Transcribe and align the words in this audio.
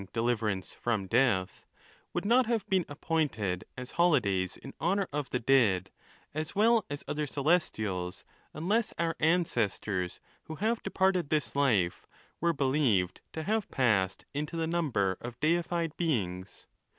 deliverance 0.13 0.73
from 0.73 1.05
death,) 1.05 1.63
would 2.11 2.25
not 2.25 2.47
have 2.47 2.67
been 2.67 2.83
appointed 2.89 3.63
as 3.77 3.91
holidays 4.01 4.57
in 4.57 4.73
honour 4.81 5.07
of 5.13 5.29
the 5.29 5.37
dead, 5.39 5.91
as 6.33 6.55
well 6.55 6.83
as 6.89 7.03
other 7.07 7.27
celestials, 7.27 8.25
un 8.55 8.67
less 8.67 8.95
our 8.97 9.15
ancestors 9.19 10.19
who 10.45 10.55
have 10.55 10.81
departed 10.81 11.29
this 11.29 11.55
life, 11.55 12.07
were 12.39 12.51
believed 12.51 13.21
to 13.31 13.43
have 13.43 13.69
passed 13.69 14.25
into 14.33 14.57
the 14.57 14.65
number 14.65 15.19
of 15.21 15.39
deified 15.39 15.95
beings. 15.97 16.65